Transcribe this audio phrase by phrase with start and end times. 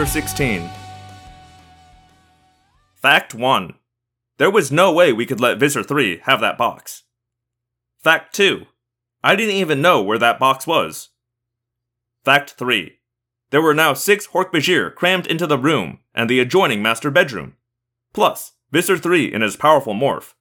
[0.00, 0.70] Chapter 16
[2.94, 3.74] Fact 1.
[4.38, 7.02] There was no way we could let Visser 3 have that box.
[7.98, 8.64] Fact 2.
[9.22, 11.10] I didn't even know where that box was.
[12.24, 12.96] Fact 3.
[13.50, 17.56] There were now six Hork-Bajir crammed into the room and the adjoining master bedroom.
[18.14, 20.32] Plus, Visser 3 in his powerful morph.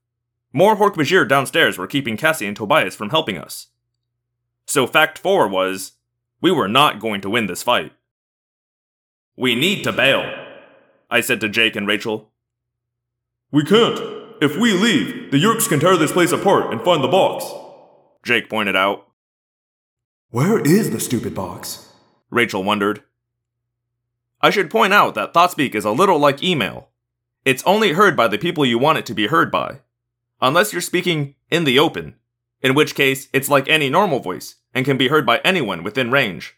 [0.54, 3.68] More Hork-Bajir downstairs were keeping Cassie and Tobias from helping us.
[4.66, 5.98] So fact 4 was,
[6.40, 7.92] we were not going to win this fight.
[9.40, 10.30] We need to bail,
[11.10, 12.30] I said to Jake and Rachel.
[13.54, 13.98] We can't.
[14.42, 17.46] If we leave, the Yeerks can tear this place apart and find the box.
[18.22, 19.08] Jake pointed out.
[20.30, 21.88] Where is the stupid box?
[22.30, 23.02] Rachel wondered.
[24.42, 26.90] I should point out that ThoughtSpeak is a little like email.
[27.46, 29.80] It's only heard by the people you want it to be heard by.
[30.42, 32.16] Unless you're speaking in the open,
[32.62, 36.12] in which case it's like any normal voice and can be heard by anyone within
[36.12, 36.58] range.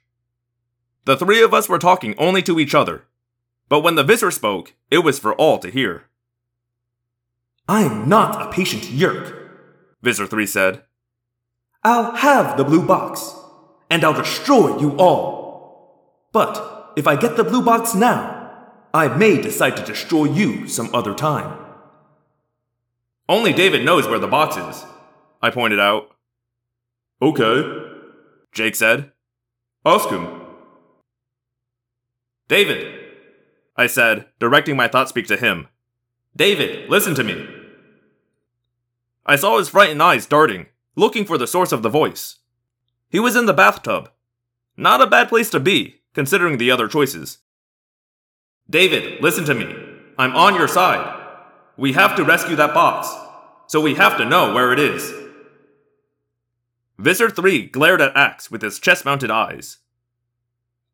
[1.06, 3.06] The three of us were talking only to each other,
[3.70, 6.08] but when the Visser spoke, it was for all to hear.
[7.68, 9.50] I am not a patient Yeerk,
[10.02, 10.84] Visser 3 said.
[11.84, 13.34] I'll have the blue box,
[13.90, 16.28] and I'll destroy you all.
[16.32, 18.38] But if I get the blue box now,
[18.94, 21.58] I may decide to destroy you some other time.
[23.28, 24.86] Only David knows where the box is,
[25.42, 26.12] I pointed out.
[27.22, 27.64] Okay,
[28.52, 29.12] Jake said.
[29.86, 30.41] ask him.
[32.52, 33.00] David,
[33.78, 35.70] I said, directing my thought speak to him.
[36.36, 37.48] David, listen to me.
[39.26, 40.66] I saw his frightened eyes darting,
[40.98, 42.40] looking for the source of the voice.
[43.08, 44.12] He was in the bathtub.
[44.76, 47.38] Not a bad place to be, considering the other choices.
[48.70, 49.74] David, listen to me.
[50.18, 51.08] I'm on your side.
[51.78, 53.08] We have to rescue that box,
[53.68, 55.14] so we have to know where it is.
[56.98, 59.78] Visser 3 glared at Ax with his chest mounted eyes.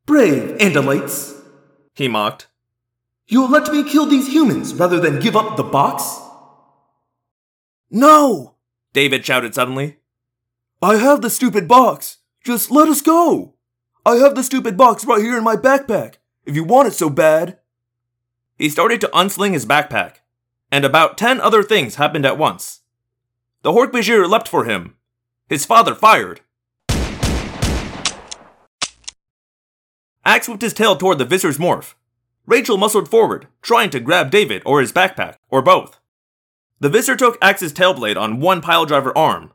[0.05, 1.36] Brave Andalites,
[1.97, 2.45] He mocked.
[3.27, 6.19] you'll let me kill these humans rather than give up the box?
[7.89, 8.53] No!
[8.93, 9.97] David shouted suddenly.
[10.79, 12.19] I have the stupid box.
[12.45, 13.55] Just let us go.
[14.05, 17.09] I have the stupid box right here in my backpack, if you want it so
[17.09, 17.57] bad.
[18.59, 20.17] He started to unsling his backpack,
[20.71, 22.81] and about ten other things happened at once.
[23.63, 24.95] The Hork-Bajir leapt for him.
[25.49, 26.41] His father fired.
[30.27, 31.93] Ax whipped his tail toward the Visser's morph.
[32.45, 36.01] Rachel muscled forward, trying to grab David or his backpack, or both.
[36.81, 39.53] The Visser took Ax's tail blade on one piledriver arm.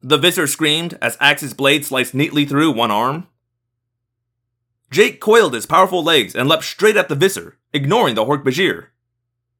[0.00, 3.26] The Visser screamed as Ax's blade sliced neatly through one arm.
[4.90, 8.86] Jake coiled his powerful legs and leapt straight at the Visser, ignoring the Hork-Bajir.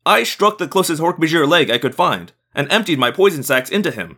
[0.07, 3.91] I struck the closest Hork-Bajir leg I could find and emptied my poison sacs into
[3.91, 4.17] him.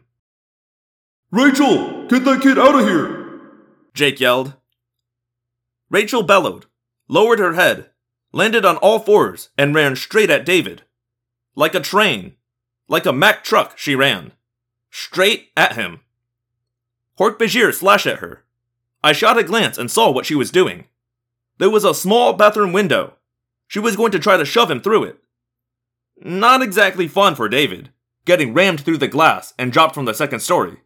[1.30, 3.40] Rachel, get that kid out of here!
[3.94, 4.54] Jake yelled.
[5.90, 6.66] Rachel bellowed,
[7.08, 7.90] lowered her head,
[8.32, 10.82] landed on all fours, and ran straight at David.
[11.54, 12.34] Like a train,
[12.88, 14.32] like a Mack truck, she ran.
[14.90, 16.00] Straight at him.
[17.18, 18.44] Hork-Bajir slashed at her.
[19.02, 20.84] I shot a glance and saw what she was doing.
[21.58, 23.14] There was a small bathroom window.
[23.66, 25.18] She was going to try to shove him through it.
[26.18, 27.90] Not exactly fun for David,
[28.24, 30.78] getting rammed through the glass and dropped from the second story.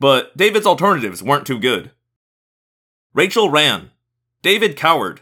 [0.00, 1.92] But David's alternatives weren't too good.
[3.12, 3.90] Rachel ran.
[4.42, 5.20] David cowered.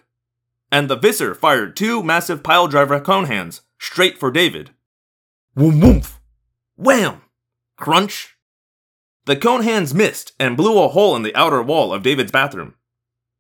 [0.71, 4.71] And the Visser fired two massive piledriver cone hands straight for David.
[5.57, 6.21] Whoom woomph!
[6.77, 7.23] Wham!
[7.77, 8.37] Crunch!
[9.25, 12.75] The cone hands missed and blew a hole in the outer wall of David's bathroom.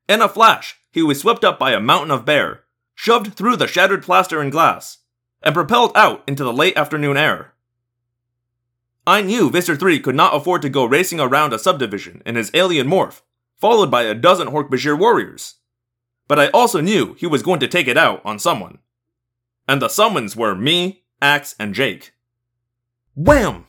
[0.08, 2.64] In a flash, he was swept up by a mountain of bear,
[2.94, 4.98] shoved through the shattered plaster and glass,
[5.42, 7.54] and propelled out into the late afternoon air.
[9.08, 12.50] I knew Visser 3 could not afford to go racing around a subdivision in his
[12.52, 13.22] alien morph,
[13.58, 15.54] followed by a dozen Hork-Bajir warriors.
[16.28, 18.80] But I also knew he was going to take it out on someone.
[19.66, 22.12] And the summons were me, Ax, and Jake.
[23.14, 23.64] Wham!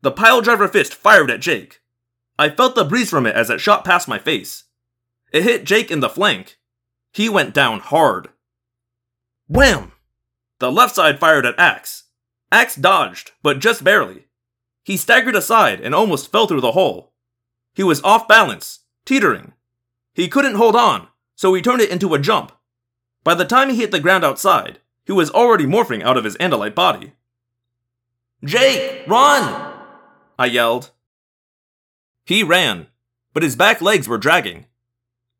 [0.00, 1.82] The pile driver fist fired at Jake.
[2.38, 4.64] I felt the breeze from it as it shot past my face.
[5.34, 6.56] It hit Jake in the flank.
[7.12, 8.30] He went down hard.
[9.48, 9.92] Wham!
[10.60, 12.04] The left side fired at Ax.
[12.50, 14.27] Ax dodged, but just barely.
[14.88, 17.12] He staggered aside and almost fell through the hole.
[17.74, 19.52] He was off balance, teetering.
[20.14, 22.52] He couldn't hold on, so he turned it into a jump.
[23.22, 26.38] By the time he hit the ground outside, he was already morphing out of his
[26.38, 27.12] Andalite body.
[28.42, 29.74] Jake, run!
[30.38, 30.90] I yelled.
[32.24, 32.86] He ran,
[33.34, 34.68] but his back legs were dragging.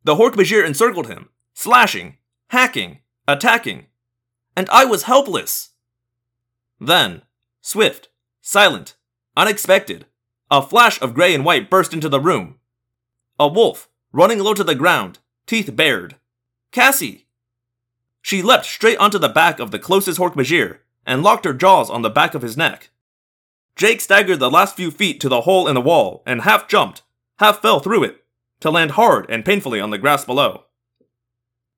[0.04, 2.18] The Hork-Bajir encircled him, slashing,
[2.48, 3.86] hacking, attacking,
[4.54, 5.70] and I was helpless.
[6.78, 7.22] Then,
[7.62, 8.10] swift,
[8.42, 8.96] silent,
[9.38, 10.04] unexpected,
[10.50, 12.56] a flash of gray and white burst into the room.
[13.38, 16.16] A wolf, running low to the ground, teeth bared.
[16.72, 17.28] Cassie!
[18.20, 22.02] She leapt straight onto the back of the closest Hork-Bajir and locked her jaws on
[22.02, 22.90] the back of his neck.
[23.76, 27.02] Jake staggered the last few feet to the hole in the wall and half jumped,
[27.38, 28.24] half fell through it,
[28.58, 30.64] to land hard and painfully on the grass below.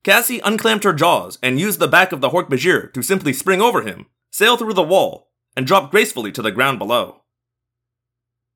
[0.02, 3.82] Cassie unclamped her jaws and used the back of the Hork-Bajir to simply spring over
[3.82, 7.19] him, sail through the wall, and drop gracefully to the ground below.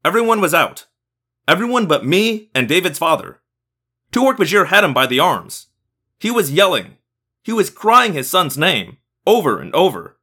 [0.04, 0.84] Everyone was out.
[1.48, 3.40] Everyone but me and David's father.
[4.12, 5.68] Two Hork-Bajir had him by the arms.
[6.20, 6.98] He was yelling.
[7.42, 10.18] He was crying his son's name, over and over.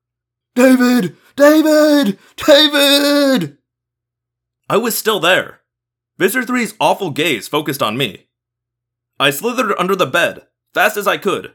[0.53, 1.15] David!
[1.35, 2.19] David!
[2.35, 3.57] David!
[4.69, 5.61] I was still there.
[6.17, 8.27] Visser 3's awful gaze focused on me.
[9.19, 10.43] I slithered under the bed,
[10.73, 11.53] fast as I could.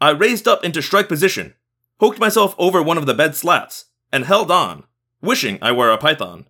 [0.00, 1.54] I raised up into strike position,
[1.98, 4.84] hooked myself over one of the bed slats, and held on,
[5.20, 6.46] wishing I were a python.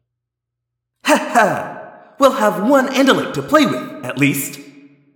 [1.06, 2.12] Ha ha!
[2.18, 4.58] We'll have one Andalite to play with, at least.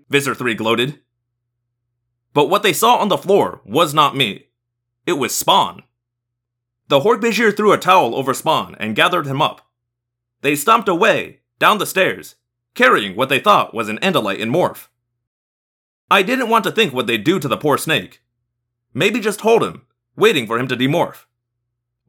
[0.09, 1.01] Visser 3 gloated.
[2.33, 4.47] But what they saw on the floor was not me.
[5.07, 5.83] It was Spawn.
[6.87, 9.63] The Hork-Bajir threw a towel over Spawn and gathered him up.
[10.43, 12.37] They stomped away, down the stairs,
[12.75, 14.87] carrying what they thought was an Andalite in morph.
[16.11, 18.23] I didn't want to think what they'd do to the poor snake.
[18.95, 19.83] Maybe just hold him,
[20.17, 21.27] waiting for him to demorph.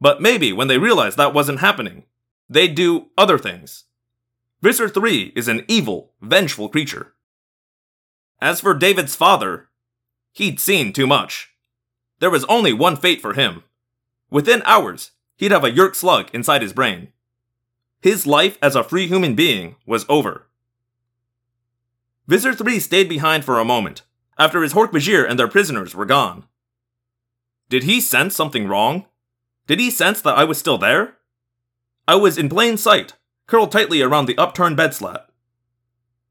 [0.00, 2.04] But maybe when they realized that wasn't happening,
[2.52, 3.84] they'd do other things.
[4.60, 7.14] Visser 3 is an evil, vengeful creature.
[8.40, 9.68] As for David's father,
[10.32, 11.50] he'd seen too much.
[12.20, 13.64] There was only one fate for him.
[14.30, 17.08] Within hours, he'd have a Yeerk slug inside his brain.
[18.00, 20.46] His life as a free human being was over.
[22.26, 24.02] Visser 3 stayed behind for a moment,
[24.38, 26.44] after his Hork-Bajir and their prisoners were gone.
[27.68, 29.06] Did he sense something wrong?
[29.66, 31.16] Did he sense that I was still there?
[32.06, 33.14] I was in plain sight,
[33.46, 35.28] curled tightly around the upturned bed slat.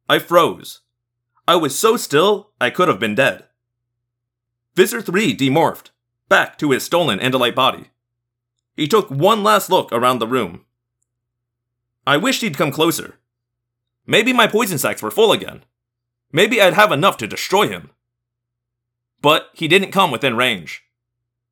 [0.10, 0.82] I froze.
[1.48, 3.46] I was so still, I could have been dead.
[4.76, 5.92] Visser 3 demorphed,
[6.30, 7.92] back to his stolen Andalite body.
[8.76, 10.66] He took one last look around the room.
[12.06, 13.20] I wished he'd come closer.
[14.06, 15.64] Maybe my poison sacs were full again.
[16.32, 17.92] Maybe I'd have enough to destroy him.
[19.22, 20.84] But he didn't come within range.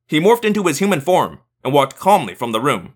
[0.06, 2.94] He morphed into his human form and walked calmly from the room.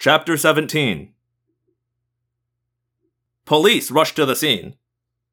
[0.00, 1.12] Chapter 17
[3.44, 4.76] Police rushed to the scene.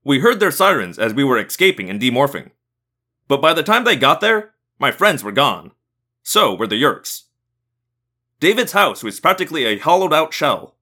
[0.03, 2.49] We heard their sirens as we were escaping and demorphing.
[3.27, 5.71] But by the time they got there, my friends were gone.
[6.23, 7.25] So were the Yeerks.
[8.39, 10.73] David's house was practically a hollowed out shell.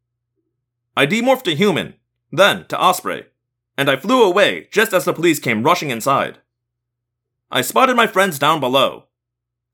[0.95, 1.95] I demorphed to human,
[2.31, 3.25] then to Osprey,
[3.77, 6.37] and I flew away just as the police came rushing inside.
[7.51, 9.07] I spotted my friends down below.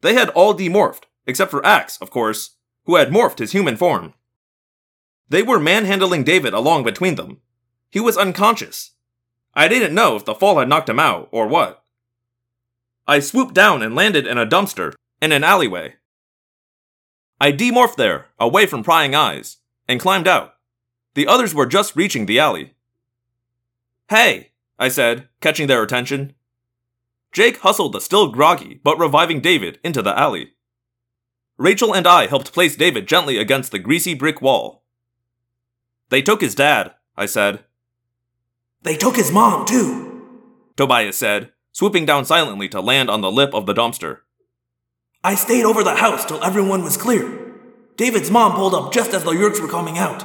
[0.02, 2.56] They had all demorphed, except for Ax, of course,
[2.89, 4.15] who had morphed his human form.
[5.29, 7.38] They were manhandling David along between them.
[7.91, 8.93] He was unconscious.
[9.53, 11.84] I didn't know if the fall had knocked him out or what.
[13.08, 15.98] I swooped down and landed in a dumpster in an alleyway.
[17.39, 20.55] I demorphed there, away from prying eyes, and climbed out.
[21.13, 22.74] The others were just reaching the alley.
[24.10, 26.34] Hey, I said, catching their attention.
[27.31, 30.53] Jake hustled the still groggy but reviving David into the alley.
[31.60, 34.82] Rachel and I helped place David gently against the greasy brick wall.
[36.08, 37.66] They took his dad, I said.
[38.82, 40.39] They took his mom, too,
[40.78, 44.20] Tobias said, swooping down silently to land on the lip of the dumpster.
[45.22, 47.51] I stayed over the house till everyone was clear.
[47.98, 50.24] David's mom pulled up just as the Yeerks were coming out.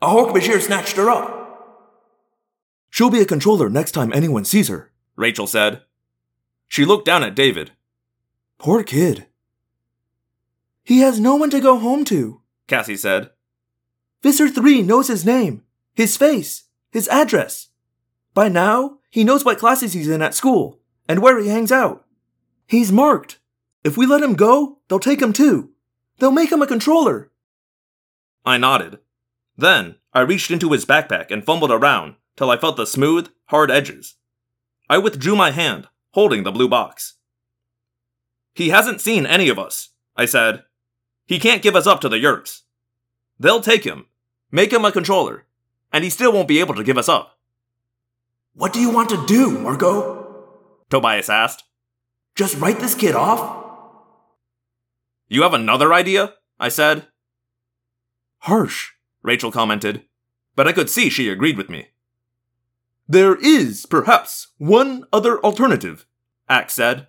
[0.00, 1.38] A Hork-Bajir snatched her up.
[2.88, 5.82] She'll be a controller next time anyone sees her, Rachel said.
[6.66, 7.72] She looked down at David.
[8.56, 9.26] Poor kid.
[10.84, 13.30] He has no one to go home to, Cassie said.
[14.22, 15.62] Visser 3 knows his name,
[15.94, 17.68] his face, his address.
[18.34, 22.04] By now, he knows what classes he's in at school and where he hangs out.
[22.66, 23.38] He's marked.
[23.84, 25.70] If we let him go, they'll take him too.
[26.18, 27.30] They'll make him a controller.
[28.44, 28.98] I nodded.
[29.56, 33.70] Then, I reached into his backpack and fumbled around till I felt the smooth, hard
[33.70, 34.16] edges.
[34.88, 37.14] I withdrew my hand, holding the blue box.
[38.54, 40.64] He hasn't seen any of us, I said.
[41.26, 42.62] He can't give us up to the Yeerks.
[43.38, 44.06] They'll take him,
[44.50, 45.44] make him a controller,
[45.92, 47.38] and he still won't be able to give us up.
[48.54, 50.46] What do you want to do, Marco?
[50.90, 51.64] Tobias asked.
[52.34, 53.64] Just write this kid off?
[55.28, 56.34] You have another idea?
[56.60, 57.06] I said.
[58.40, 58.90] Harsh,
[59.22, 60.04] Rachel commented,
[60.56, 61.88] but I could see she agreed with me.
[63.08, 66.06] There is, perhaps, one other alternative,
[66.48, 67.08] Ax said.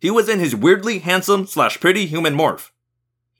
[0.00, 2.70] He was in his weirdly handsome slash pretty human morph.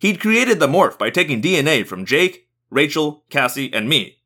[0.02, 4.18] He'd created the morph by taking DNA from Jake, Rachel, Cassie, and me.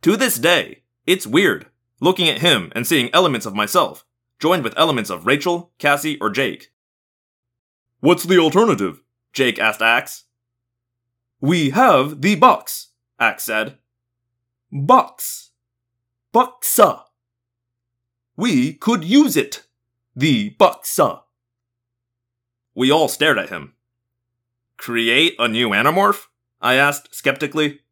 [0.00, 1.66] To this day, it's weird
[2.00, 4.06] looking at him and seeing elements of myself,
[4.38, 6.72] joined with elements of Rachel, Cassie, or Jake.
[8.00, 9.02] What's the alternative?
[9.34, 10.24] Jake asked Ax.
[11.42, 12.92] We have the box.
[13.20, 13.76] Ax said.
[14.72, 15.50] Box.
[16.32, 17.02] Boxa.
[18.34, 19.66] We could use it.
[20.16, 21.24] The boxa.
[22.74, 23.74] We all stared at him.
[24.82, 26.26] Create a new Animorph?
[26.60, 27.82] I asked skeptically.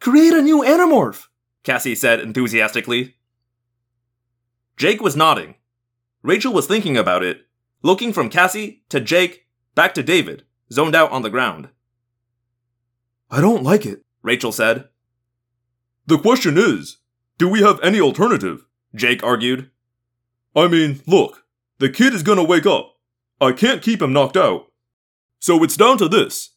[0.00, 1.28] Create a new Animorph,
[1.62, 3.14] Cassie said enthusiastically.
[4.76, 5.54] Jake was nodding.
[6.22, 7.46] Rachel was thinking about it,
[7.80, 11.70] looking from Cassie to Jake, back to David, zoned out on the ground.
[13.30, 14.90] I don't like it, Rachel said.
[16.06, 16.98] The question is,
[17.38, 18.66] do we have any alternative?
[18.94, 19.70] Jake argued.
[20.54, 21.46] I mean, look,
[21.78, 22.96] the kid is gonna wake up.
[23.40, 24.66] I can't keep him knocked out.
[25.38, 26.54] So it's down to this.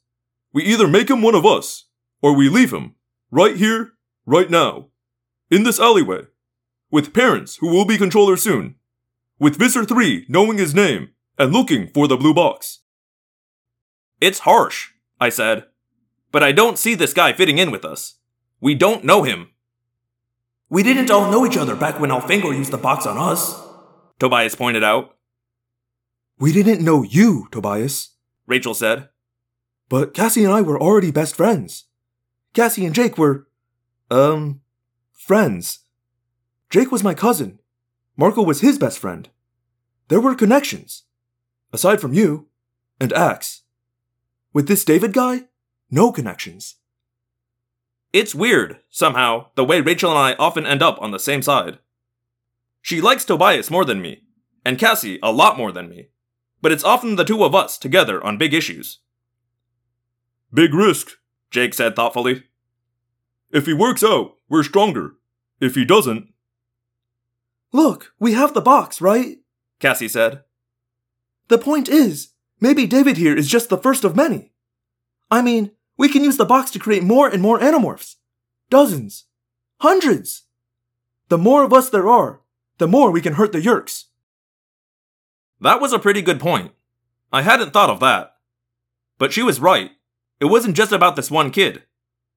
[0.54, 1.86] We either make him one of us,
[2.22, 2.96] or we leave him,
[3.32, 3.94] right here,
[4.26, 4.88] right now,
[5.52, 6.24] in this alleyway,
[6.92, 8.76] with parents who will be controllers soon,
[9.40, 12.80] with Visser 3 knowing his name and looking for the blue box.
[14.20, 15.66] It's harsh, I said,
[16.32, 18.16] but I don't see this guy fitting in with us.
[18.60, 19.50] We don't know him.
[20.70, 23.60] We didn't all know each other back when Elfangor used the box on us,
[24.20, 25.16] Tobias pointed out.
[26.38, 28.16] We didn't know you, Tobias,
[28.50, 29.08] Rachel said.
[29.88, 31.86] But Cassie and I were already best friends.
[32.54, 33.48] Cassie and Jake were,
[34.10, 34.62] um,
[35.14, 35.80] friends.
[36.70, 37.60] Jake was my cousin.
[38.18, 39.30] Marco was his best friend.
[40.10, 41.04] There were connections.
[41.72, 42.48] Aside from you
[43.00, 43.62] and Ax.
[44.52, 45.44] With this David guy,
[45.92, 46.76] no connections.
[48.12, 51.78] It's weird, somehow, the way Rachel and I often end up on the same side.
[52.82, 54.24] She likes Tobias more than me,
[54.66, 56.10] and Cassie a lot more than me,
[56.62, 59.00] but it's often the two of us together on big issues.
[60.54, 61.12] Big risk,
[61.52, 62.44] Jake said thoughtfully.
[63.52, 65.16] If he works out, we're stronger.
[65.60, 66.32] If he doesn't.
[67.72, 69.38] Look, we have the box, right?
[69.80, 70.44] Cassie said.
[71.48, 74.52] The point is, maybe David here is just the first of many.
[75.32, 78.16] I mean, we can use the box to create more and more Animorphs.
[78.70, 79.26] Dozens.
[79.82, 80.44] Hundreds.
[81.30, 82.42] The more of us there are,
[82.78, 84.06] the more we can hurt the Yeerks.
[85.62, 86.72] That was a pretty good point.
[87.32, 88.36] I hadn't thought of that.
[89.18, 89.92] But she was right.
[90.40, 91.84] It wasn't just about this one kid.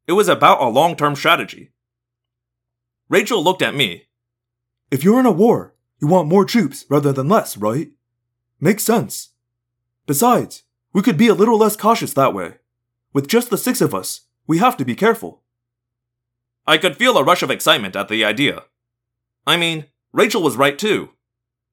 [0.07, 1.71] It was about a long term strategy.
[3.09, 4.05] Rachel looked at me.
[4.91, 7.91] If you're in a war, you want more troops rather than less, right?
[8.61, 9.31] Makes sense.
[10.07, 12.55] Besides, we could be a little less cautious that way.
[13.13, 15.43] With just the six of us, we have to be careful.
[16.67, 18.65] I could feel a rush of excitement at the idea.
[19.47, 21.11] I mean, Rachel was right too.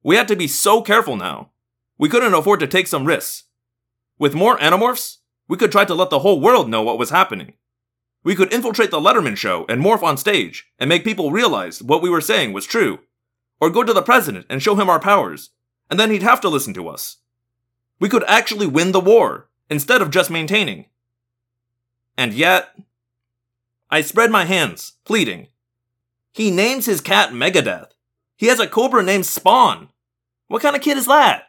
[0.02, 1.50] We had to be so careful now.
[1.98, 3.44] We couldn't afford to take some risks.
[4.18, 7.54] With more Animorphs, we could try to let the whole world know what was happening.
[8.22, 12.02] We could infiltrate the Letterman show and morph on stage and make people realize what
[12.02, 13.00] we were saying was true.
[13.60, 15.50] Or go to the president and show him our powers,
[15.90, 17.18] and then he'd have to listen to us.
[17.98, 20.86] We could actually win the war, instead of just maintaining.
[22.16, 22.74] And yet.
[23.90, 25.48] I spread my hands, pleading.
[26.32, 27.89] He names his cat Megadeth.
[28.40, 29.90] He has a cobra named Spawn.
[30.48, 31.42] What kind of kid is that?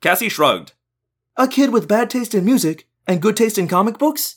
[0.00, 0.74] Cassie shrugged.
[1.36, 4.36] A kid with bad taste in music and good taste in comic books?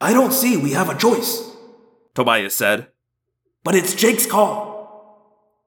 [0.00, 1.50] I don't see we have a choice,
[2.14, 2.86] Tobias said.
[3.64, 5.58] But it's Jake's call.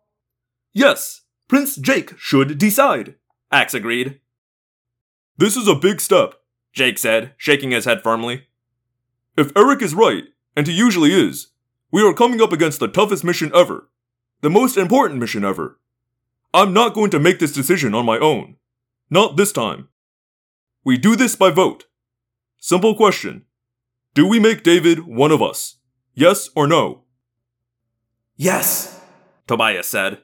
[0.72, 3.16] Yes, Prince Jake should decide,
[3.52, 4.22] Ax agreed.
[5.36, 6.36] This is a big step,
[6.72, 8.48] Jake said, shaking his head firmly.
[9.36, 10.24] If Erek is right,
[10.56, 11.48] and he usually is,
[11.92, 13.90] we are coming up against the toughest mission ever.
[14.42, 15.80] The most important mission ever.
[16.52, 18.56] I'm not going to make this decision on my own.
[19.10, 19.90] Not this time.
[20.84, 21.86] We do this by vote.
[22.58, 23.46] Simple question.
[24.16, 25.78] Do we make David one of us?
[26.16, 27.04] Yes or no?
[28.36, 29.00] Yes,
[29.46, 30.24] Tobias said.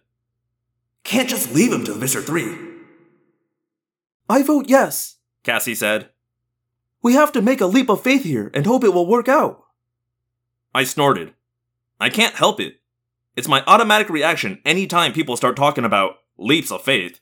[1.04, 2.58] Can't just leave him to the Visser 3.
[4.30, 6.10] I vote yes, Cassie said.
[7.04, 9.64] We have to make a leap of faith here and hope it will work out.
[10.74, 11.36] I snorted.
[12.00, 12.82] I can't help it.
[13.38, 17.20] It's my automatic reaction anytime people start talking about leaps of faith.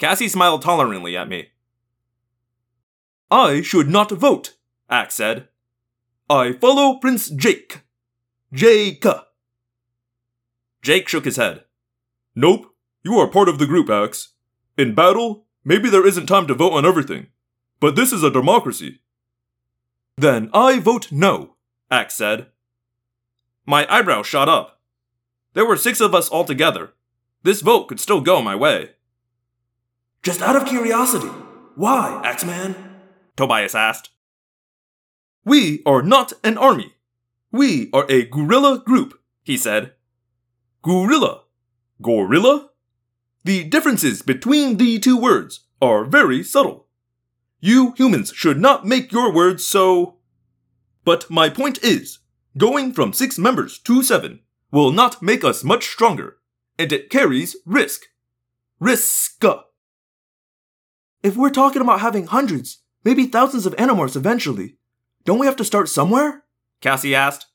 [0.00, 1.50] Cassie smiled tolerantly at me.
[3.30, 4.56] I should not vote,
[4.90, 5.46] Ax said.
[6.28, 7.82] I follow Prince Jake.
[8.52, 9.04] Jake.
[10.82, 11.62] Jake shook his head.
[12.34, 14.32] Nope, you are part of the group, Ax.
[14.76, 17.28] In battle, maybe there isn't time to vote on everything,
[17.78, 18.98] but this is a democracy.
[20.16, 21.54] Then I vote no,
[21.92, 22.46] Ax said.
[23.66, 24.75] My eyebrows shot up.
[25.56, 26.92] There were six of us altogether.
[27.42, 28.90] This vote could still go my way.
[30.22, 31.28] Just out of curiosity,
[31.74, 32.74] why, Axeman?
[33.38, 34.10] Tobias asked.
[35.46, 36.92] We are not an army.
[37.50, 39.92] We are a guerrilla group, he said.
[40.82, 41.44] Guerrilla?
[42.02, 42.68] Gorilla?
[43.44, 46.88] The differences between the two words are very subtle.
[47.60, 50.16] You humans should not make your words so.
[51.02, 52.18] But my point is,
[52.58, 54.40] going from six members to seven
[54.76, 56.36] will not make us much stronger,
[56.78, 58.02] and it carries risk.
[58.78, 59.42] Risk.
[61.22, 64.76] If we're talking about having hundreds, maybe thousands of Animorphs eventually,
[65.24, 66.44] don't we have to start somewhere?
[66.82, 67.46] Cassie asked.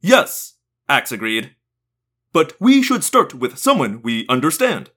[0.00, 0.54] Yes,
[0.88, 1.54] Ax agreed.
[2.32, 4.92] But we should start with someone we understand,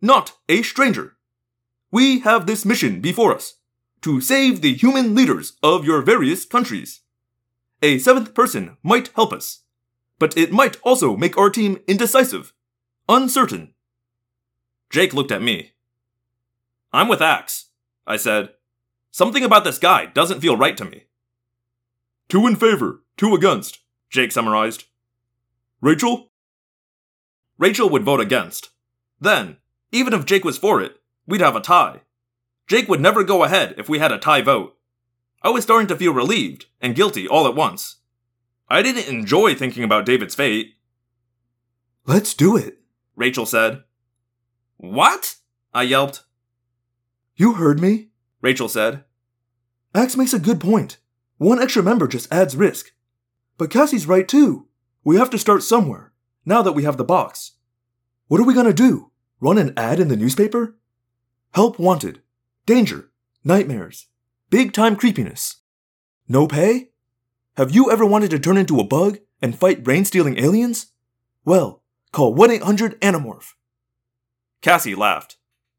[0.00, 1.16] not a stranger.
[1.90, 3.54] We have this mission before us
[4.02, 7.00] to save the human leaders of your various countries.
[7.82, 9.64] A seventh person might help us,
[10.20, 12.52] but it might also make our team indecisive,
[13.08, 13.74] uncertain.
[14.90, 15.72] Jake looked at me.
[16.92, 17.70] I'm with Ax,
[18.06, 18.50] I said.
[19.10, 21.04] Something about this guy doesn't feel right to me.
[22.28, 24.84] Two in favor, two against, Jake summarized.
[25.80, 26.30] Rachel?
[27.58, 28.70] Rachel would vote against.
[29.20, 29.56] Then,
[29.90, 32.02] even if Jake was for it, we'd have a tie.
[32.68, 34.76] Jake would never go ahead if we had a tie vote.
[35.42, 37.99] I was starting to feel relieved and guilty all at once.
[38.70, 40.76] I didn't enjoy thinking about David's fate.
[42.06, 42.78] Let's do it,
[43.16, 43.82] Rachel said.
[44.76, 45.36] What?
[45.74, 46.22] I yelped.
[47.34, 48.10] You heard me,
[48.40, 49.04] Rachel said.
[49.92, 50.98] Ax makes a good point.
[51.38, 52.92] One extra member just adds risk.
[53.58, 54.68] But Cassie's right too.
[55.02, 56.12] We have to start somewhere,
[56.44, 57.52] now that we have the box.
[58.28, 59.10] What are we gonna do?
[59.40, 60.76] Run an ad in the newspaper?
[61.54, 62.20] Help wanted.
[62.66, 63.10] Danger.
[63.42, 64.06] Nightmares.
[64.48, 65.62] Big time creepiness.
[66.28, 66.89] No pay?
[67.56, 70.92] Have you ever wanted to turn into a bug and fight brain stealing aliens?
[71.44, 71.82] Well,
[72.12, 73.54] call 1 800 Animorph.
[74.62, 75.36] Cassie laughed.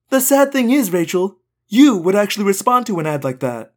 [0.09, 3.73] The sad thing is, Rachel, you would actually respond to an ad like that.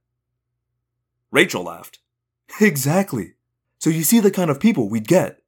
[1.30, 1.98] Rachel laughed.
[2.60, 3.34] Exactly.
[3.78, 5.42] So you see the kind of people we'd get.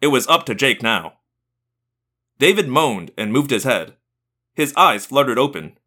[0.00, 1.14] It was up to Jake now.
[2.38, 3.94] David moaned and moved his head.
[4.54, 5.78] His eyes fluttered open.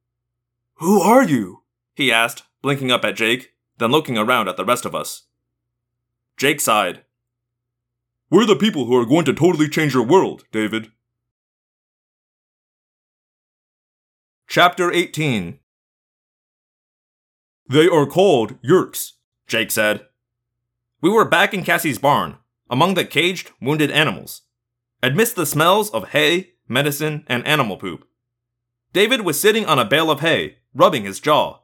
[0.76, 1.64] Who are you?
[1.96, 5.24] He asked, blinking up at Jake, then looking around at the rest of us.
[6.38, 7.04] Jake sighed.
[8.30, 10.92] We're the people who are going to totally change your world, David.
[14.48, 15.60] Chapter 18
[17.70, 19.14] They are called Yeerks,
[19.48, 20.06] Jake said.
[21.02, 22.38] We were back in Cassie's barn,
[22.70, 24.42] among the caged, wounded animals,
[25.04, 28.08] amidst the smells of hay, medicine, and animal poop.
[28.94, 31.60] David was sitting on a bale of hay, rubbing his jaw.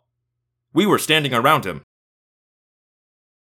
[0.74, 1.84] We were standing around him.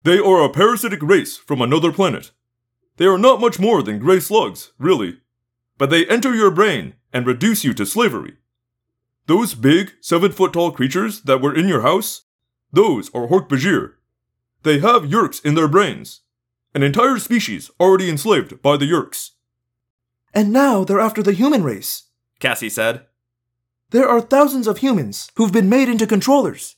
[0.03, 2.31] They are a parasitic race from another planet.
[2.97, 5.19] They are not much more than gray slugs, really.
[5.77, 8.37] But they enter your brain and reduce you to slavery.
[9.27, 12.23] Those big, seven foot tall creatures that were in your house,
[12.71, 13.93] those are Hork-Bajir.
[14.63, 16.21] They have Yeerks in their brains.
[16.73, 19.31] An entire species already enslaved by the Yeerks.
[20.33, 22.03] And now they're after the human race.
[22.39, 23.05] Cassie said.
[23.91, 26.77] There are thousands of humans who've been made into controllers.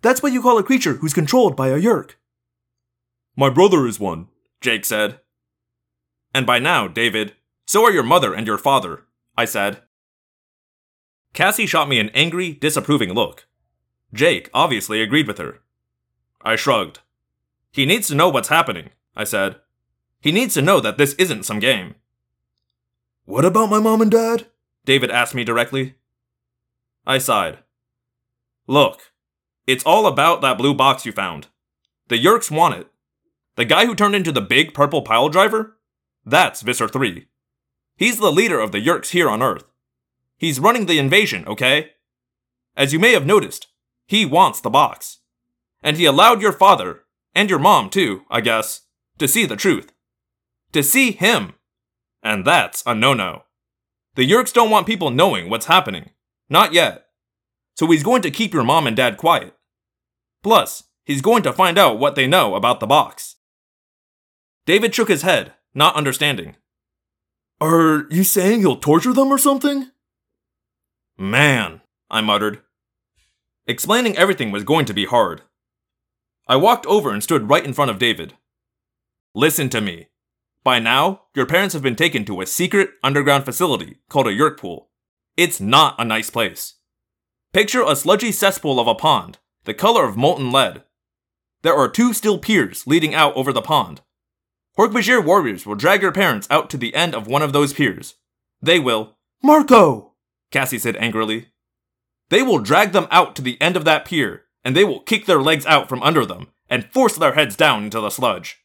[0.00, 2.17] That's what you call a creature who's controlled by a Yeerk.
[3.38, 4.26] My brother is one,
[4.60, 5.20] Jake said.
[6.34, 7.34] And by now, David,
[7.68, 9.04] so are your mother and your father,
[9.36, 9.80] I said.
[11.34, 13.46] Cassie shot me an angry, disapproving look.
[14.12, 15.60] Jake obviously agreed with her.
[16.42, 16.98] I shrugged.
[17.70, 19.60] He needs to know what's happening, I said.
[20.20, 21.94] He needs to know that this isn't some game.
[23.24, 24.48] What about my mom and dad?
[24.84, 25.94] David asked me directly.
[27.06, 27.58] I sighed.
[28.66, 29.12] Look,
[29.64, 31.46] it's all about that blue box you found.
[32.08, 32.88] The Yeerks want it.
[33.58, 35.78] The guy who turned into the big purple pile driver?
[36.24, 37.26] That's Visser 3.
[37.96, 39.64] He's the leader of the Yeerks here on Earth.
[40.36, 41.90] He's running the invasion, okay?
[42.76, 43.66] As you may have noticed,
[44.06, 45.18] he wants the box.
[45.82, 47.00] And he allowed your father,
[47.34, 48.82] and your mom too, I guess,
[49.18, 49.90] to see the truth.
[50.70, 51.54] To see him.
[52.22, 53.42] And that's a no no.
[54.14, 56.10] The Yeerks don't want people knowing what's happening.
[56.48, 57.06] Not yet.
[57.74, 59.56] So he's going to keep your mom and dad quiet.
[60.44, 63.34] Plus, he's going to find out what they know about the box.
[64.68, 66.54] David shook his head, not understanding.
[67.58, 69.92] Are you saying you'll torture them or something?
[71.16, 72.60] Man, I muttered.
[73.66, 75.40] Explaining everything was going to be hard.
[76.46, 78.34] I walked over and stood right in front of David.
[79.34, 80.08] Listen to me.
[80.62, 84.58] By now, your parents have been taken to a secret underground facility called a Yeerk
[84.58, 84.90] pool.
[85.34, 86.74] It's not a nice place.
[87.54, 90.82] Picture a sludgy cesspool of a pond, the color of molten lead.
[91.62, 94.02] There are two steel piers leading out over the pond.
[94.78, 98.14] Hork-Bajir warriors will drag your parents out to the end of one of those piers.
[98.62, 99.16] They will.
[99.42, 100.14] Marco!
[100.52, 101.48] Cassie said angrily.
[102.30, 105.26] They will drag them out to the end of that pier, and they will kick
[105.26, 108.58] their legs out from under them and force their heads down into the sludge.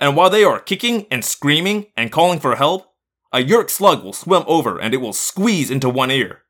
[0.00, 2.94] And while they are kicking and screaming and calling for help,
[3.30, 6.42] a Yeerk slug will swim over and it will squeeze into one ear.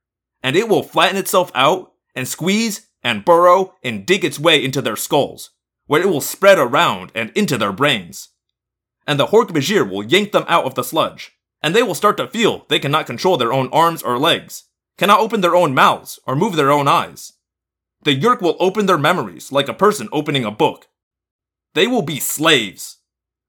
[0.43, 4.81] And it will flatten itself out and squeeze and burrow and dig its way into
[4.81, 5.51] their skulls,
[5.87, 8.29] where it will spread around and into their brains.
[9.07, 12.29] And the Hork-Bajir will yank them out of the sludge, and they will start to
[12.29, 14.65] feel they cannot control their own arms or legs,
[14.99, 17.35] cannot open their own mouths or move their own eyes.
[18.03, 20.87] The Yeerk will open their memories like a person opening a book.
[21.75, 22.99] They will be slaves.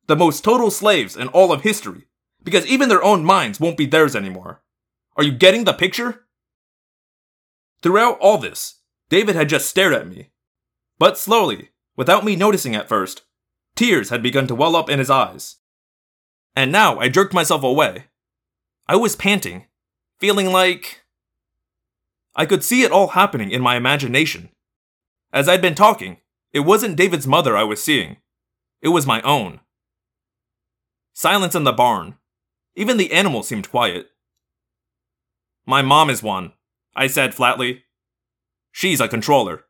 [0.07, 2.07] The most total slaves in all of history,
[2.43, 4.63] because even their own minds won't be theirs anymore.
[5.15, 6.25] Are you getting the picture?
[7.81, 10.31] Throughout all this, David had just stared at me.
[10.97, 13.23] But slowly, without me noticing at first,
[13.77, 15.57] tears had begun to well up in his eyes.
[16.55, 18.05] And now I jerked myself away.
[18.87, 19.67] I was panting,
[20.19, 21.03] feeling like.
[22.35, 24.49] I could see it all happening in my imagination.
[25.31, 26.17] As I'd been talking,
[26.53, 28.17] it wasn't David's mother I was seeing,
[28.81, 29.59] it was my own.
[31.13, 32.15] Silence in the barn.
[32.75, 34.07] Even the animals seemed quiet.
[35.65, 36.53] My mom is one,
[36.95, 37.83] I said flatly.
[38.71, 39.65] She's a controller.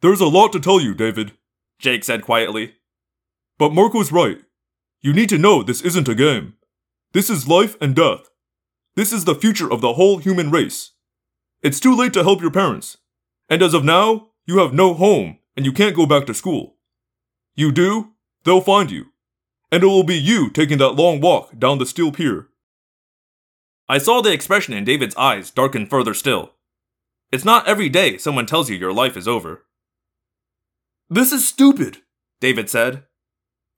[0.00, 1.32] There's a lot to tell you, David,
[1.80, 2.74] Jake said quietly.
[3.58, 4.38] But Marco's right.
[5.00, 6.54] You need to know this isn't a game.
[7.12, 8.28] This is life and death.
[8.96, 10.92] This is the future of the whole human race.
[11.62, 12.98] It's too late to help your parents.
[13.48, 16.76] And as of now, you have no home and you can't go back to school.
[17.54, 18.12] You do,
[18.44, 19.06] they'll find you.
[19.72, 22.48] And it will be you taking that long walk down the steel pier.
[23.88, 26.52] I saw the expression in David's eyes darken further still.
[27.32, 29.64] It's not every day someone tells you your life is over.
[31.12, 31.98] This is stupid,
[32.40, 33.02] David said.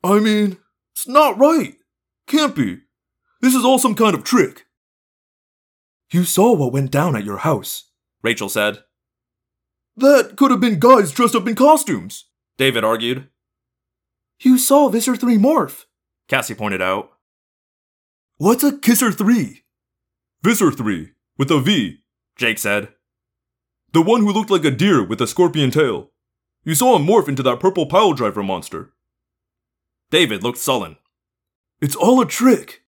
[0.05, 0.59] I mean,
[0.95, 1.77] it's not right.
[2.27, 2.81] Can't be.
[3.41, 4.67] This is all some kind of trick.
[6.11, 7.91] You saw what went down at your house,
[8.23, 8.85] Rachel said.
[9.97, 12.27] That could have been guys dressed up in costumes,
[12.59, 13.29] David argued.
[14.41, 15.87] You saw Visser 3 morph,
[16.29, 17.13] Cassie pointed out.
[18.37, 19.63] What's a Kisser 3?
[20.43, 22.01] Visser 3, with a V,
[22.37, 22.89] Jake said.
[23.93, 26.11] The one who looked like a deer with a scorpion tail.
[26.65, 28.93] You saw him morph into that purple pile driver monster.
[30.11, 30.97] David looked sullen.
[31.81, 32.83] It's all a trick.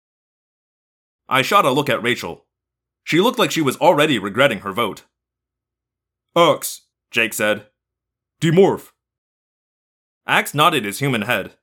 [1.28, 2.46] I shot a look at Rachel.
[3.04, 5.04] She looked like she was already regretting her vote.
[6.36, 7.66] Ax, Jake said.
[8.40, 8.90] Demorph.
[10.26, 11.54] Ax nodded his human head.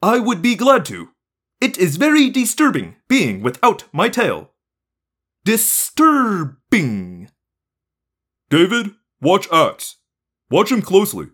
[0.00, 1.10] I would be glad to.
[1.60, 4.50] It is very disturbing being without my tail.
[5.44, 7.28] Disturbing.
[8.50, 9.98] David, watch Ax.
[10.52, 11.28] Watch him closely.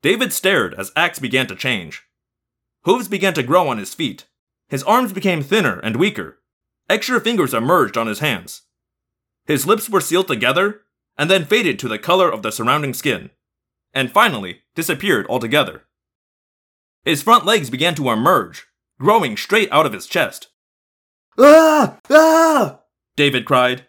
[0.00, 2.04] David stared as Ax began to change.
[2.84, 4.26] Hooves began to grow on his feet.
[4.68, 6.38] His arms became thinner and weaker.
[6.88, 8.62] Extra fingers emerged on his hands.
[9.46, 10.82] His lips were sealed together
[11.18, 13.30] and then faded to the color of the surrounding skin,
[13.92, 15.86] and finally disappeared altogether.
[17.04, 18.66] His front legs began to emerge,
[19.00, 20.46] growing straight out of his chest.
[21.36, 21.98] Ah!
[22.08, 22.82] Ah!
[23.16, 23.88] David cried.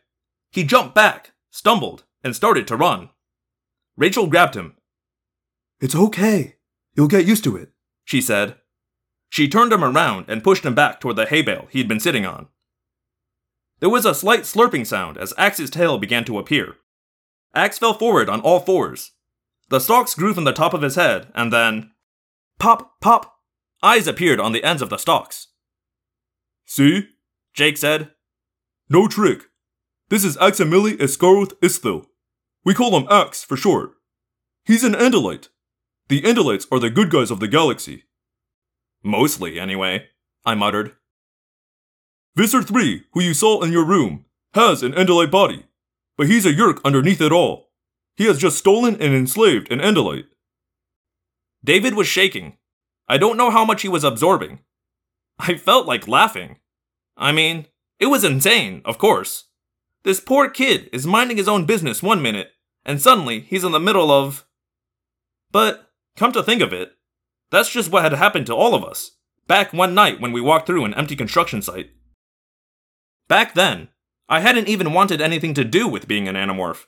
[0.50, 3.10] He jumped back, stumbled, and started to run.
[3.98, 4.76] Rachel grabbed him.
[5.82, 6.56] It's okay.
[6.96, 7.72] You'll get used to it,
[8.06, 8.56] she said.
[9.30, 12.26] She turned him around and pushed him back toward the hay bale he'd been sitting
[12.26, 12.48] on.
[13.80, 16.78] There was a slight slurping sound as Ax's tail began to appear.
[17.54, 19.12] Ax fell forward on all fours.
[19.70, 21.92] The stalks grew from the top of his head, and then.
[22.58, 23.40] Pop, pop!
[23.84, 25.48] Eyes appeared on the ends of the stalks.
[26.66, 27.10] See?
[27.54, 28.12] Jake said.
[28.90, 29.44] No trick.
[30.10, 32.06] This is Aximili Esgarrouth Isthill.
[32.64, 33.92] We call him Ax for short.
[34.66, 35.50] He's an Andalite.
[36.10, 38.04] The Andalites are the good guys of the galaxy.
[39.04, 40.08] Mostly, anyway,
[40.46, 40.94] I muttered.
[42.36, 45.66] Visser 3, who you saw in your room, has an Andalite body,
[46.18, 47.72] but he's a Yeerk underneath it all.
[48.16, 50.28] He has just stolen and enslaved an Andalite.
[51.64, 52.58] David was shaking.
[53.08, 54.60] I don't know how much he was absorbing.
[55.40, 56.58] I felt like laughing.
[57.16, 57.68] I mean,
[58.00, 59.46] it was insane, of course.
[60.08, 62.52] This poor kid is minding his own business one minute,
[62.86, 64.46] and suddenly he's in the middle of.
[65.52, 66.94] But, come to think of it,
[67.52, 69.18] that's just what had happened to all of us,
[69.48, 71.90] back one night when we walked through an empty construction site.
[73.28, 73.90] Back then,
[74.30, 76.86] I hadn't even wanted anything to do with being an Animorph.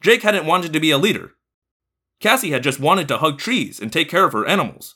[0.00, 1.32] Jake hadn't wanted to be a leader.
[2.18, 4.94] Cassie had just wanted to hug trees and take care of her animals.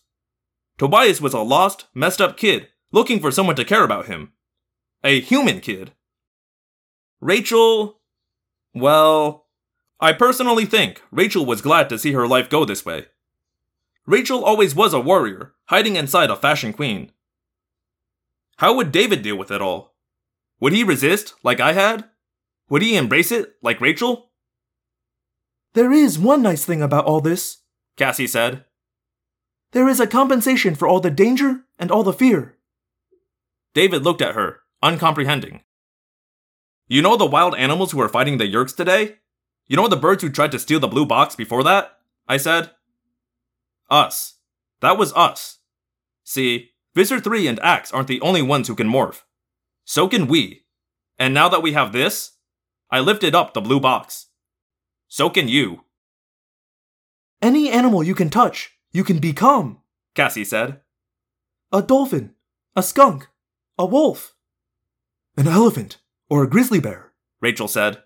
[0.79, 4.33] Tobias was a lost, messed up kid looking for someone to care about him.
[5.05, 5.93] A human kid.
[7.21, 8.01] Rachel.
[8.75, 9.47] Well,
[10.01, 13.07] I personally think Rachel was glad to see her life go this way.
[14.07, 17.13] Rachel always was a warrior, hiding inside a fashion queen.
[18.59, 19.95] How would David deal with it all?
[20.61, 22.05] Would he resist, like I had?
[22.69, 24.31] Would he embrace it, like Rachel?
[25.75, 27.59] There is one nice thing about all this,
[27.97, 28.65] Cassie said.
[29.73, 32.57] There is a compensation for all the danger and all the fear.
[33.75, 35.61] David looked at her, uncomprehending.
[36.89, 39.17] You know the wild animals who were fighting the Yeerks today?
[39.67, 41.99] You know the birds who tried to steal the blue box before that?
[42.29, 42.71] I said.
[43.91, 44.35] Us.
[44.81, 45.59] That was us.
[46.23, 49.23] See, Visser 3 and Ax aren't the only ones who can morph.
[49.85, 50.65] So can we.
[51.19, 52.33] And now that we have this,
[52.91, 54.27] I lifted up the blue box.
[55.09, 55.83] So can you,
[57.43, 59.81] Any animal you can touch, you can become.
[60.15, 60.81] Cassie said.
[61.73, 62.35] A dolphin,
[62.75, 63.29] a skunk,
[63.79, 64.35] a wolf,
[65.37, 67.13] an elephant, or a grizzly bear.
[67.41, 68.03] Rachel said.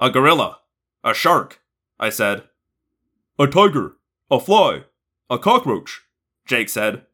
[0.00, 0.58] A gorilla.
[1.04, 1.60] A shark,
[1.98, 2.44] I said.
[3.38, 3.96] A tiger,
[4.30, 4.84] a fly,
[5.28, 6.02] a cockroach,
[6.46, 7.06] Jake said.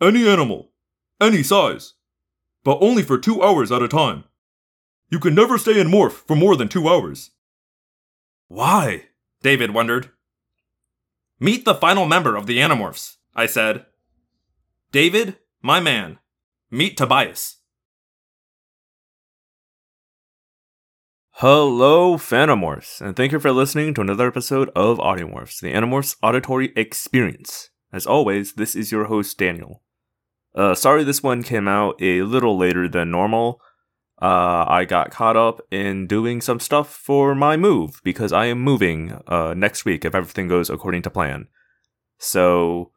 [0.00, 0.72] any animal,
[1.20, 1.94] any size,
[2.64, 4.24] but only for two hours at a time.
[5.10, 7.30] You can never stay in morph for more than two hours.
[8.48, 9.04] Why?
[9.42, 10.10] David wondered.
[11.38, 13.86] Meet the final member of the Animorphs, I said.
[14.90, 16.18] David, my man.
[16.70, 17.57] Meet Tobias.
[21.40, 26.72] Hello, Phantomorphs, and thank you for listening to another episode of Audiomorphs, the Animorphs Auditory
[26.74, 27.70] Experience.
[27.92, 29.84] As always, this is your host, Daniel.
[30.52, 33.60] Uh, sorry this one came out a little later than normal.
[34.20, 38.58] Uh, I got caught up in doing some stuff for my move, because I am
[38.58, 41.46] moving uh, next week if everything goes according to plan.
[42.18, 42.90] So,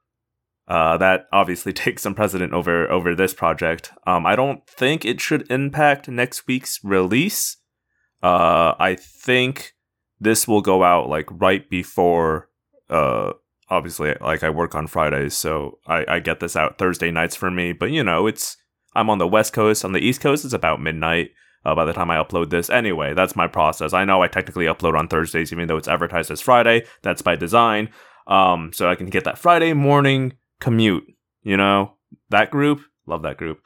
[0.67, 3.91] uh, that obviously takes some precedent over, over this project.
[4.07, 7.57] Um, I don't think it should impact next week's release.
[8.23, 9.73] Uh, I think
[10.19, 12.49] this will go out like right before.
[12.89, 13.33] Uh,
[13.69, 17.49] obviously, like I work on Fridays, so I, I get this out Thursday nights for
[17.49, 17.73] me.
[17.73, 18.57] But you know, it's
[18.95, 19.83] I'm on the West Coast.
[19.83, 21.31] On the East Coast, it's about midnight.
[21.63, 23.93] Uh, by the time I upload this, anyway, that's my process.
[23.93, 26.85] I know I technically upload on Thursdays, even though it's advertised as Friday.
[27.03, 27.89] That's by design.
[28.27, 31.03] Um, so I can get that Friday morning commute.
[31.43, 31.97] You know,
[32.29, 33.59] that group, love that group.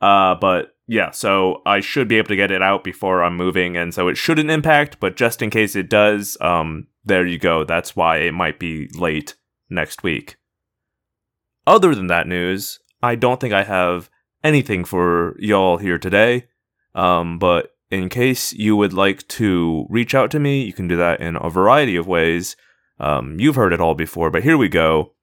[0.00, 3.78] Uh, but yeah, so I should be able to get it out before I'm moving,
[3.78, 5.00] and so it shouldn't impact.
[5.00, 7.64] But just in case it does, um, there you go.
[7.64, 9.34] That's why it might be late
[9.70, 10.36] next week.
[11.66, 14.10] Other than that news, I don't think I have
[14.44, 16.48] anything for y'all here today.
[16.94, 20.96] Um, but in case you would like to reach out to me, you can do
[20.98, 22.54] that in a variety of ways.
[23.00, 25.14] Um, you've heard it all before, but here we go.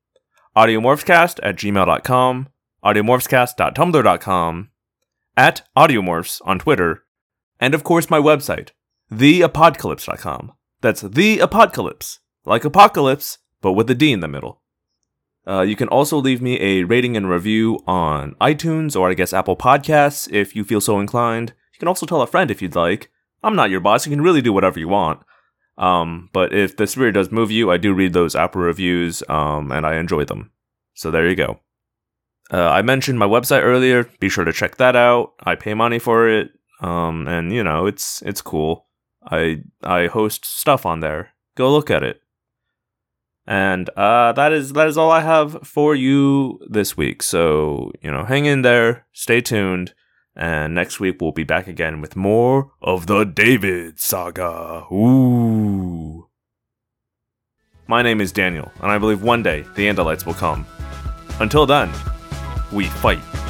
[0.57, 2.47] Audiomorphscast at gmail.com,
[2.83, 4.69] audiomorphscast.tumblr.com,
[5.35, 7.03] at Audiomorphs on Twitter,
[7.59, 8.71] and of course my website,
[9.11, 10.53] theapocalypse.com.
[10.81, 14.61] That's the apocalypse, like apocalypse, but with a D in the middle.
[15.47, 19.33] Uh, you can also leave me a rating and review on iTunes or I guess
[19.33, 21.53] Apple Podcasts if you feel so inclined.
[21.73, 23.09] You can also tell a friend if you'd like.
[23.41, 25.21] I'm not your boss, you can really do whatever you want.
[25.77, 29.71] Um, but if this really does move you, I do read those Apple reviews um,
[29.71, 30.51] and I enjoy them.
[30.93, 31.61] So there you go.
[32.51, 34.09] Uh, I mentioned my website earlier.
[34.19, 35.33] Be sure to check that out.
[35.43, 38.87] I pay money for it, um, and you know it's it's cool.
[39.23, 41.29] I I host stuff on there.
[41.55, 42.21] Go look at it.
[43.45, 47.21] And uh, that is that is all I have for you this week.
[47.23, 49.93] So you know, hang in there, stay tuned,
[50.35, 54.85] and next week we'll be back again with more of the David saga.
[54.91, 56.27] Ooh.
[57.87, 60.67] My name is Daniel, and I believe one day the Andalites will come.
[61.39, 61.89] Until then,
[62.71, 63.48] we fight.